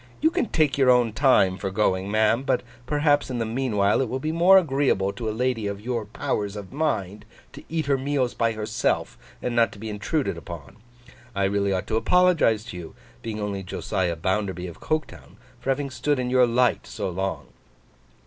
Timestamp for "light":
16.47-16.87